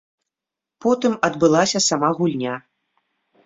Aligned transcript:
Потым 0.85 1.13
адбылася 1.29 1.85
сама 1.91 2.13
гульня. 2.19 2.59